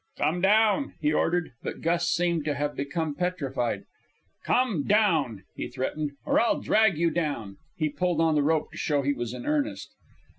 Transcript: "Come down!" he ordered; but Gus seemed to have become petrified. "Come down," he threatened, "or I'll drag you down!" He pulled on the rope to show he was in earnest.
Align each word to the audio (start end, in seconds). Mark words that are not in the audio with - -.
"Come 0.17 0.41
down!" 0.41 0.95
he 0.99 1.13
ordered; 1.13 1.51
but 1.61 1.81
Gus 1.81 2.09
seemed 2.09 2.43
to 2.45 2.55
have 2.55 2.75
become 2.75 3.13
petrified. 3.13 3.83
"Come 4.43 4.83
down," 4.87 5.43
he 5.55 5.67
threatened, 5.67 6.13
"or 6.25 6.39
I'll 6.39 6.59
drag 6.59 6.97
you 6.97 7.11
down!" 7.11 7.57
He 7.77 7.87
pulled 7.89 8.19
on 8.19 8.33
the 8.33 8.41
rope 8.41 8.71
to 8.71 8.77
show 8.79 9.03
he 9.03 9.13
was 9.13 9.31
in 9.35 9.45
earnest. 9.45 9.91